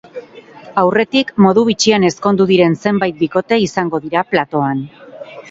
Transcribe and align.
Aurretik, 0.83 1.29
modu 1.47 1.63
bitxian 1.67 2.07
ezkondu 2.09 2.47
diren 2.53 2.79
zenbait 2.85 3.21
bikote 3.21 3.61
izango 3.67 4.01
dira 4.09 4.27
platoan. 4.33 4.85